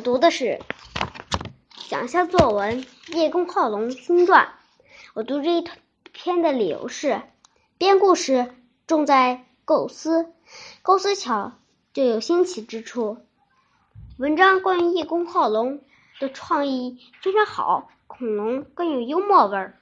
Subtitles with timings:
[0.00, 0.60] 读的是
[1.76, 2.82] 想象作文
[3.14, 4.46] 《叶公好龙新传》。
[5.14, 5.64] 我读这一
[6.12, 7.22] 篇的理由是：
[7.76, 8.54] 编故事
[8.86, 10.32] 重在构思，
[10.82, 11.52] 构思巧
[11.92, 13.18] 就有新奇之处。
[14.16, 15.80] 文章关于叶公好龙
[16.18, 19.80] 的创意非常好，恐龙更有幽默味儿。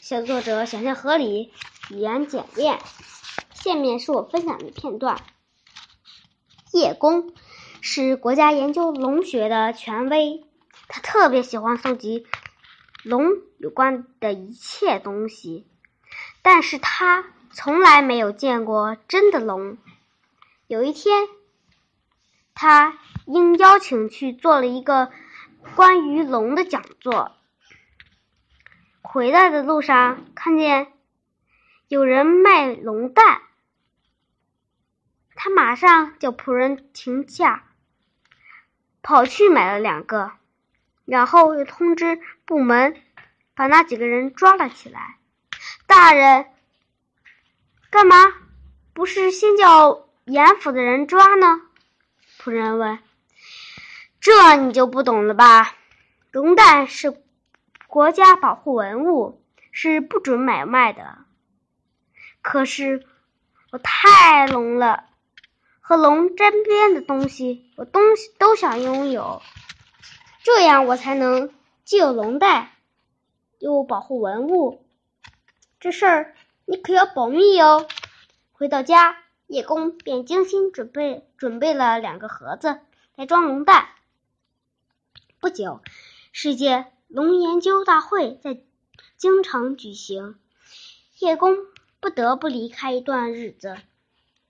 [0.00, 1.52] 小作者想象合理，
[1.90, 2.78] 语言简练。
[3.54, 5.20] 下面是我分享的片段。
[6.72, 7.32] 叶公
[7.80, 10.44] 是国家研究龙学的权威，
[10.88, 12.26] 他特别喜欢搜集
[13.02, 15.66] 龙有关的一切东西，
[16.42, 19.78] 但是他从来没有见过真的龙。
[20.66, 21.28] 有一天，
[22.54, 25.10] 他应邀请去做了一个
[25.74, 27.32] 关于龙的讲座。
[29.00, 30.92] 回来的路上，看见
[31.86, 33.40] 有人卖龙蛋，
[35.34, 37.67] 他马上叫仆人停下，
[39.02, 40.32] 跑去买了两个，
[41.04, 42.96] 然后又通知部门
[43.54, 45.16] 把那几个人抓了起来。
[45.86, 46.46] 大人，
[47.90, 48.16] 干嘛
[48.92, 51.62] 不是先叫严府的人抓呢？
[52.38, 52.98] 仆人问。
[54.20, 55.74] 这你就不懂了吧？
[56.30, 57.22] 龙蛋是。
[57.86, 61.16] 国家保护文物是不准买卖的。
[62.42, 63.06] 可是
[63.70, 65.04] 我太聋了，
[65.88, 69.40] 和龙沾边的东西，我东西都想拥有，
[70.44, 71.50] 这样我才能
[71.82, 72.76] 既有龙带，
[73.58, 74.84] 又保护文物。
[75.80, 76.34] 这事儿
[76.66, 77.88] 你可要保密哦。
[78.52, 79.16] 回到家，
[79.46, 82.80] 叶公便精心准备准备了两个盒子
[83.14, 83.88] 来装龙蛋。
[85.40, 85.80] 不久，
[86.32, 86.92] 世界。
[87.06, 88.60] 龙研究大会在
[89.16, 90.38] 京城举行，
[91.18, 91.56] 叶公
[91.98, 93.78] 不得不离开一段日子。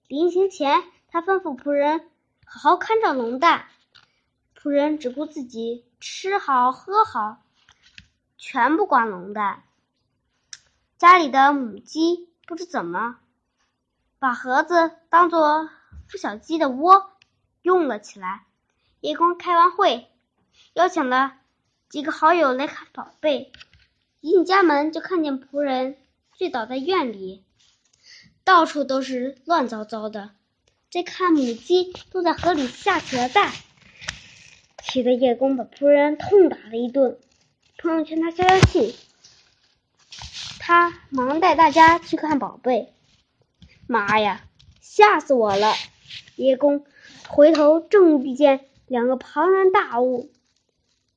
[0.08, 2.08] 临行前，他吩咐仆人
[2.46, 3.66] 好好看着龙蛋。
[4.54, 7.42] 仆人只顾自己吃好喝好，
[8.36, 9.62] 全不管龙蛋。
[10.96, 13.18] 家里的母鸡不知怎么，
[14.18, 15.70] 把盒子当做
[16.10, 17.12] 孵小鸡的窝
[17.62, 18.46] 用了起来。
[19.00, 20.10] 叶公开完会，
[20.72, 21.34] 邀请了。
[21.88, 23.52] 几个好友来看宝贝，
[24.20, 25.96] 一进家门就看见仆人
[26.34, 27.44] 醉倒在院里，
[28.42, 30.32] 到处都是乱糟糟的。
[30.90, 33.52] 再看母鸡都在河里下起了蛋，
[34.82, 37.18] 气得叶公把仆人痛打了一顿。
[37.76, 38.96] 朋友劝他消消气，
[40.58, 42.94] 他忙带大家去看宝贝。
[43.86, 44.46] 妈呀，
[44.80, 45.74] 吓死我了！
[46.36, 46.86] 叶公
[47.28, 50.30] 回头正遇见两个庞然大物。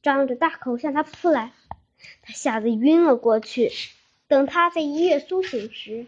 [0.03, 1.53] 张着大口向他扑来，
[2.23, 3.71] 他吓得晕了过去。
[4.27, 6.07] 等他在医院苏醒时，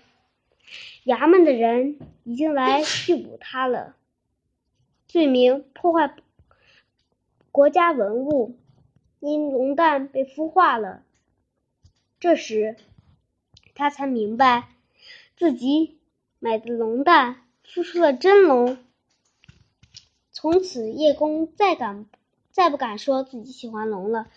[1.06, 3.96] 衙门的人已经来拘捕他了，
[5.08, 6.16] 罪名破坏
[7.52, 8.58] 国家文物，
[9.20, 11.04] 因龙蛋被孵化了。
[12.20, 12.78] 这时，
[13.76, 14.70] 他才明白
[15.36, 16.00] 自己
[16.40, 18.78] 买的龙蛋孵出了真龙。
[20.32, 22.06] 从此，叶公再敢。
[22.52, 24.30] 再不敢说自己喜欢龙了，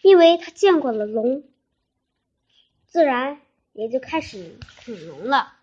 [0.00, 1.42] 因为他见过了龙，
[2.86, 3.40] 自然
[3.72, 4.54] 也就开始
[4.84, 5.55] 恐龙了。